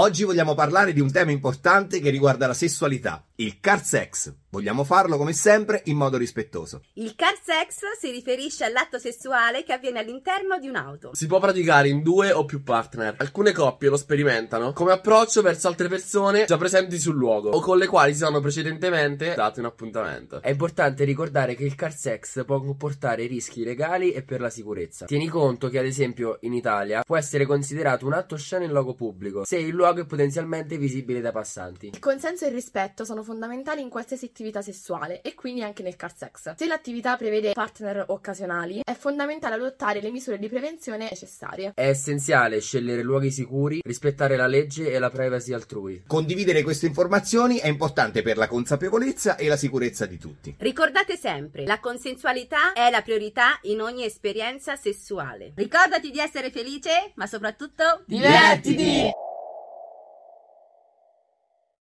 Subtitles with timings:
[0.00, 4.34] Oggi vogliamo parlare di un tema importante che riguarda la sessualità, il car sex.
[4.50, 6.82] Vogliamo farlo come sempre in modo rispettoso.
[6.94, 11.10] Il car sex si riferisce all'atto sessuale che avviene all'interno di un'auto.
[11.12, 13.14] Si può praticare in due o più partner.
[13.18, 17.76] Alcune coppie lo sperimentano come approccio verso altre persone già presenti sul luogo o con
[17.78, 20.40] le quali si sono precedentemente dati un appuntamento.
[20.40, 25.04] È importante ricordare che il car sex può comportare rischi legali e per la sicurezza.
[25.04, 28.94] Tieni conto che ad esempio in Italia può essere considerato un atto osceno in luogo
[28.94, 31.88] pubblico se il luogo è potenzialmente visibile dai passanti.
[31.88, 35.96] Il consenso e il rispetto sono fondamentali in qualsiasi attività sessuale e quindi anche nel
[35.96, 36.54] car sex.
[36.56, 41.72] Se l'attività prevede partner occasionali, è fondamentale adottare le misure di prevenzione necessarie.
[41.74, 46.04] È essenziale scegliere luoghi sicuri, rispettare la legge e la privacy altrui.
[46.06, 50.54] Condividere queste informazioni è importante per la consapevolezza e la sicurezza di tutti.
[50.56, 55.52] Ricordate sempre, la consensualità è la priorità in ogni esperienza sessuale.
[55.54, 59.17] Ricordati di essere felice, ma soprattutto Divertiti!